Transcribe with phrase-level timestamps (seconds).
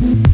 [0.00, 0.29] Mm-hmm.